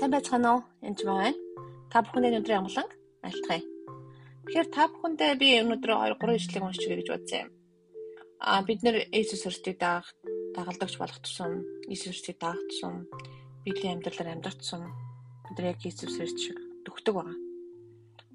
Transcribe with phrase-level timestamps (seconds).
[0.00, 0.62] Сайн байцгаана уу?
[0.80, 1.36] Энд байна.
[1.92, 2.88] Та бүхэнд өнөөдөр ямглан
[3.20, 3.60] айлтгая.
[4.48, 7.50] Тэгэхээр та бүхэндээ би өнөөдөр 2 3 ишлэгийг уншиж өгье гэж бодсон юм.
[8.40, 10.08] Аа бид нэр Иесус Христийг даах
[10.56, 11.52] дагалдагч болох тусам,
[11.84, 13.12] Иесус Христийг даах тусам,
[13.60, 14.88] бидний амьдралаар амьдрах тусам
[15.44, 16.56] бид нар яг Иесус Христ шиг
[16.88, 17.36] дөхдөг байгаа.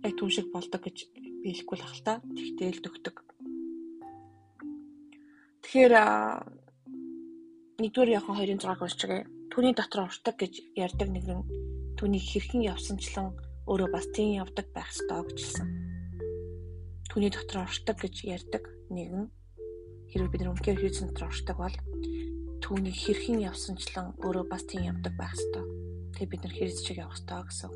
[0.05, 1.09] Яг түн шиг болдог гэж
[1.41, 2.21] би хэлэхгүй л ахalta.
[2.21, 3.15] Тэгтэл дөхдөг.
[5.65, 5.93] Тэгэхээр
[7.81, 11.39] нэгдүгээр яхан 2-6-ыг уншиж байгаа түүний дотор уртаг гэж ярьдаг нэгэн
[11.95, 13.39] түүнийг хэрхэн явсанчлан
[13.71, 15.67] өөрөө бас тийм явдаг байх ёстой гэж хэлсэн.
[17.07, 19.31] Түүний дотор уртаг гэж ярьдаг нэгэн
[20.11, 21.75] хэрвээ бид үнэхээр Христ дотор уртаг бол
[22.59, 25.63] түүнийг хэрхэн явсанчлан өөрөө бас тийм явдаг байх ёстой.
[26.19, 27.71] Тэгээ бид нар Христ шиг явах ёстой гэсэн.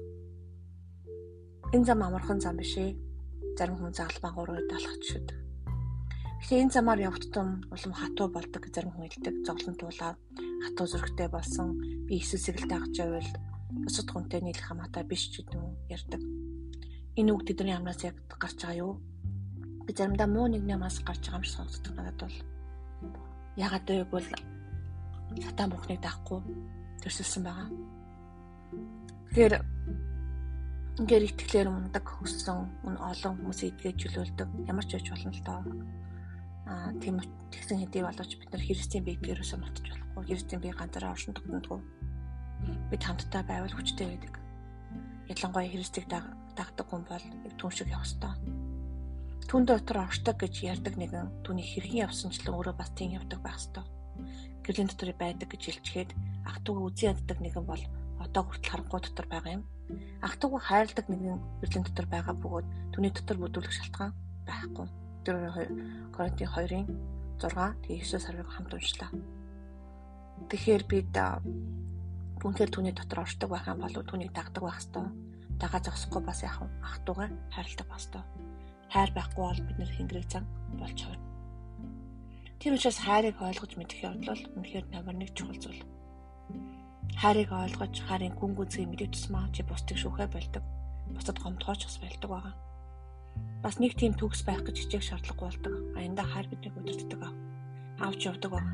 [1.79, 2.91] Энэ зам амархан зам биш ээ.
[3.55, 5.48] Зарим хүн загалмаа гурваар далах шүү дээ.
[6.39, 9.35] Тэгэхээр энэ замаар явхад тун улам хатуу болдог зарим хүн хэлдэг.
[9.43, 10.17] Зоглон туулаад
[10.63, 11.75] хатуу зөрөгтэй болсон
[12.07, 13.31] би Иесусыг л дагж байвал
[13.83, 16.21] бусад хүнтэй нийлэх хамаатай биш ч гэдэг юм ярьдаг.
[17.19, 18.93] Энэ үг тэдний амнаас яг гарч байгаа юу?
[19.83, 22.37] Би заримдаа муу нэгний амнаас гарч байгаа юм шиг сонсдог надад бол.
[23.59, 24.31] Ягаад вэ гэвэл
[25.43, 26.39] сатан бурхныг даахгүй
[27.03, 27.67] төрсөлсөн байгаа.
[29.27, 29.53] Тэгэхээр
[31.03, 35.61] ингээд итгэлээр ундаг хөссөн өн олон хүмүүс идгээд чөлөөлдөг ямар ч байж болно л доо
[36.68, 37.20] Аа тийм
[37.52, 40.24] тэгсэн хэдий боловч бид нар Христийн биеийг ерөөсөө мартаж болохгүй.
[40.24, 41.80] Христийн бие ганцаараа оршин тогтнодгүй.
[42.88, 44.40] Бид хамтдаа байвал хүчтэй байдаг.
[45.28, 48.32] Ялангуяа Христийг дагдаг хүн бол яг түн шиг явах ёстой.
[49.44, 53.84] Түн дотор оршдог гэж ярьдаг нэгэн түүний хэрхэн явсанчлан өөрөө бас тийм явдаг байх ёстой.
[54.64, 56.10] Гэрлийн дотор байдаг гэж хэлчихэд
[56.48, 57.82] ах トゥ үзий яддаг нэгэн бол
[58.24, 59.64] одоо хүртэл харахгүй дотор байгаа юм.
[60.24, 64.16] Ах トゥ хайрладаг нэгэн гэрлийн дотор байгаа бөгөөд түүний дотор бүдүүлэх шалтгаан
[64.48, 64.88] байхгүй
[65.25, 65.55] дөрөв
[66.15, 66.85] Коринтын 2-ын
[67.39, 67.55] 6
[67.87, 69.11] тэгээ 9 сарыг хамт уншлаа.
[70.51, 71.15] Тэгэхээр бид
[72.39, 75.11] бүнхээр түүний дотор оршдог байх юм бол түүнийг дагдаг байх хэвээр
[75.59, 76.67] дагаа зогсохгүй бас яах вэ?
[76.83, 78.27] Ах トゥ га хайрладаг байх хэвээр.
[78.91, 80.45] Хайр байхгүй бол бид нэр хэнгэрэг зам
[80.79, 81.27] болж хувирна.
[82.59, 85.83] Тэр учраас хайрыг ойлгож мэдэх явдал үнэхээр номер 1 чухал зүйл.
[87.19, 90.63] Хайрыг ойлгож хайрын гүн гүнзгий мэдэх тусмаа чи бусдыг шүүхэ болдог.
[91.11, 92.68] Бусдад гомдгооч бас болдог байгаа
[93.63, 95.73] бас нэг тийм төгс байх гэж хичээх шаардлагагүй болдог.
[95.99, 97.31] Аянда хайр биднийг удирддаг.
[97.99, 98.65] Авч явдаг баг.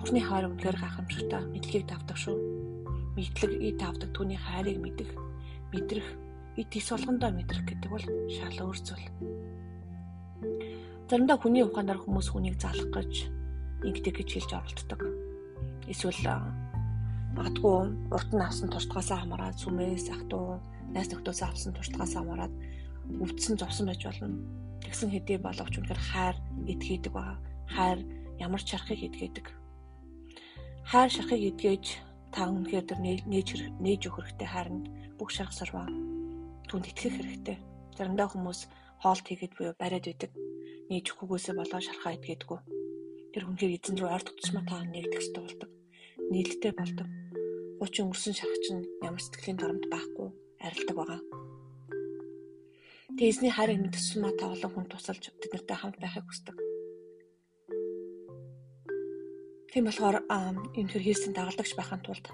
[0.00, 1.42] Бурхны хайр үнэхээр гайхамшигтай.
[1.52, 2.38] Мэдлэгийг давдаг шүү.
[3.14, 5.10] Мэдлэг ий давдаг түүний хайрыг мэдэх,
[5.74, 6.08] мэдрэх,
[6.56, 9.06] ий тис болгондоо мэдрэх гэдэг бол шал өөр зүйл.
[11.10, 13.28] Заримдаа хүний ухаанаар хүмүүс хүнийг залах гэж
[13.82, 15.00] ингэдэг гэж хэлж оролддог.
[15.90, 16.22] Эсвэл
[17.34, 17.76] магадгүй
[18.14, 20.62] урт нь авсан туршлагаасаа хамаараад сүмээс ахтуу
[20.94, 22.54] найс нөхдөсөө авсан туршлагаасаа хамаараад
[23.18, 24.38] өвдсөн зовсон байж болно.
[24.84, 26.36] Тэгсэн хэдий боловч үнэхээр хайр
[26.70, 27.38] эдгээдэг байгаа.
[27.74, 27.98] Хайр
[28.38, 29.46] ямар ч шарахыг эдгээдэг.
[30.90, 31.84] Хайр шарахыг эдгээж
[32.30, 33.48] та үнэхээр тэр нээж
[33.82, 34.86] нээж өгөх хэрэгтэй хайранд
[35.18, 35.86] бүх шарах сарваа
[36.70, 37.58] түнд итгэх хэрэгтэй.
[37.98, 38.60] Заримдаа хүмүүс
[39.02, 40.30] хоолт хийгээд буюу бариад байдаг.
[40.88, 42.60] Нээж өгөхгүйсээ болоо шарахаа эдгээдэггүй.
[43.34, 45.70] Тэр үнэхээр эзэн рүү ойр тутасмаа та нэгдэх хэрэгтэй болдог.
[46.30, 47.08] Нийлдэхтэй болдог.
[47.78, 50.28] Хуучин өнгөрсөн шарах чинь ямар сэтгэлийн дарамт байхгүй
[50.62, 51.39] арилдаг байгаа.
[53.20, 56.56] Тэгээ эзний хайрыг мэдсэн маа та олон хүн тусалж тэднэртэй хамт байхыг хүсдэг.
[59.76, 62.24] Тийм болохоор энэ христийн дагалдагч байхын тулд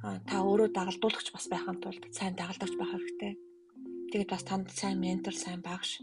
[0.00, 3.32] та өөрөө дагалдуулагч бас байхын тулд сайн дагалдагч байх хэрэгтэй.
[4.08, 6.00] Тэгээд бас танд сайн ментор, сайн багш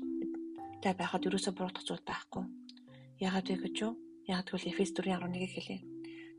[0.86, 2.46] та байхад ерөөсөө буруутгах зүйл байхгүй.
[3.18, 3.98] Яагаад вэ гэж юу?
[4.30, 5.82] Яагаад гэвэл Эфес 4:11-ийг хэлээ.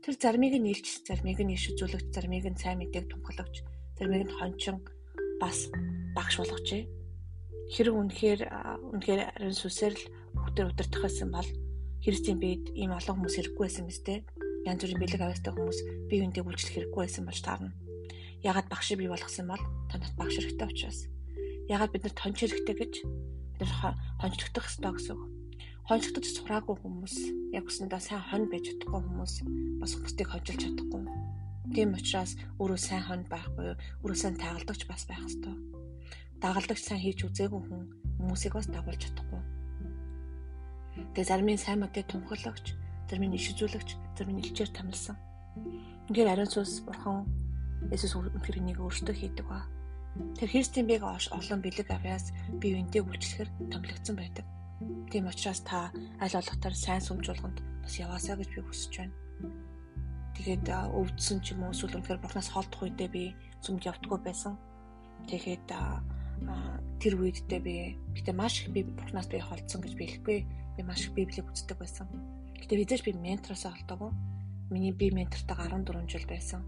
[0.07, 3.67] Тэр зармыг нь илч, зармыг нь иш үзүүлэгч, зармыг нь сайн мэдээг тунхлагч,
[3.99, 4.79] зармыг нь хончин
[5.43, 5.67] бас
[6.15, 6.98] багш болгочээ
[7.69, 8.41] хэрэг үнэхээр
[8.97, 11.49] үнэхээр ариун сүсээр л бүгдээр удирдах байсан бол
[12.01, 14.15] Христийн биед ийм олон хүмүүс хэрэггүй байсан мэт те.
[14.65, 15.79] Янз бүрийн бэлэг авьяастай хүмүүс
[16.09, 17.75] бие биендээ үйлчлэх хэрэггүй байсан болж таарна.
[18.41, 20.99] Ягаад багш бий болгосон бол танад багш хэрэгтэй учраас.
[21.69, 25.23] Ягаад бид нар тонч хэрэгтэй гэж бид нар хончлогдох ёстой гэсэн үг.
[25.85, 27.15] Хончлогдож сураагүй хүмүүс
[27.53, 29.33] яг үсэндээ сайн хон байж чадахгүй хүмүүс
[29.77, 31.03] бас хүмүүсийг хонжилж чадахгүй.
[31.75, 35.57] Тийм учраас өөрөө сайн хон байх буюу өөрөө сайн таагалдагч бас байх ёстой
[36.41, 37.83] дагалдагч сайн хийж үзээгүй хүн
[38.19, 39.41] хүмүүсийг бас дагуулж чадахгүй.
[41.15, 42.75] Тэгээ зарим нь сайн модыг тунхаглагч,
[43.07, 45.15] зарим нь иш үзүүлэгч, зарим нь илчээр тамилсан.
[46.07, 47.27] Үнэхээр ариун сүнс бурхан
[47.87, 49.63] Есүс үнэхээр энийг өөртөө хийдэг ба.
[50.35, 54.45] Тэр Христийн бийг олон бэлэг авяас бие биентэй үйлчлэхэр томилогдсон байдаг.
[55.07, 59.15] Тийм учраас та аль болохтаар сайн сүмжуулганд бас яваасаа гэж би хүсэж байна.
[60.35, 63.23] Тэгээд өвдсөн ч юм уу эсвэл үнэхээр бурхнаас холдох үедээ би
[63.63, 64.59] сүмд явдггүй байсан.
[65.27, 65.67] Тэгээд
[66.99, 67.75] тэр үедээ би
[68.15, 70.39] гэтээ маш их би бурхнаас би холдсон гэж би хэлэхгүй.
[70.75, 72.07] Би маш их библийг үздэг байсан.
[72.59, 74.11] Гэтээ хизээч би ментороос олдоогүй.
[74.69, 76.61] Миний би ментортойгоо 14 жил байсан.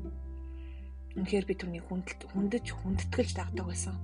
[1.19, 3.95] Үнэхээр би түүнийг хүндэж хүндэтгэж дагдаг байсан.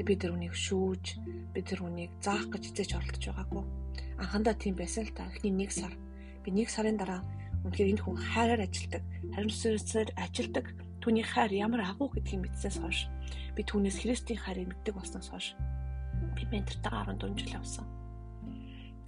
[0.00, 1.04] Тэг би тэрүүнийг шүүж,
[1.52, 3.64] би тэрүүнийг заах гэж эзэж оролдож байгаагүй.
[4.16, 5.28] Анхандаа тийм байсан л та.
[5.28, 5.92] Эхний нэг сар.
[6.46, 7.20] Би нэг сарын дараа
[7.66, 9.02] үнэхээр энэ хүн хайраар ажилдаг,
[9.34, 10.66] харимсалсаар ажилдаг.
[11.08, 13.08] Түүний хайр ямар агуу гэдгийг мэдсээс хойш
[13.56, 15.56] би түүнээс Христийн хайрыг мэддэг болсноос хойш
[16.36, 17.88] би ментортойгоо 14 жил явсан.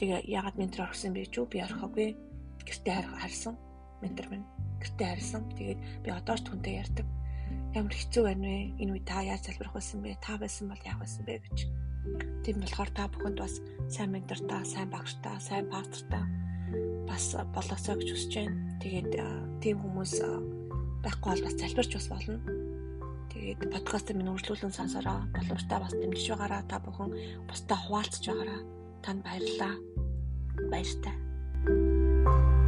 [0.00, 1.52] Тэгээ ягаад ментор орсон бэ ч үү?
[1.52, 2.16] Би орхоогүй.
[2.64, 3.60] Гэртээ харсан.
[4.00, 4.48] Ментор минь
[4.80, 5.44] гэртээ харсан.
[5.60, 7.04] Тэгээд би одоо ч түнтэй ярьдаг
[7.76, 8.80] ямар хэцүү байна вэ?
[8.80, 10.16] Энэ үе та яаж залбирах байсан бэ?
[10.24, 11.58] Та байсан бол яах байсан бэ гэж.
[12.48, 13.60] Тийм болохоор та бүхэнд бас
[13.92, 16.24] сайн ментортаа, сайн багштаа, сайн пастортаа
[17.04, 18.56] бас болоосоо гэж хүсэж байна.
[18.80, 19.12] Тэгээд
[19.60, 20.16] тийм хүмүүс
[21.02, 22.38] байхгүй бол бас залбирч бас болно.
[23.32, 25.26] Тэгээд подкастыг минь үргэлжлүүлэн сонсороо.
[25.34, 27.10] Боломжтой бас дэмжиж байгаараа та бүхэн
[27.48, 28.60] бусдаа хуваалцж байгаараа
[29.04, 29.74] танд баярлалаа.
[30.70, 31.16] Баяртай.
[31.60, 32.59] thank you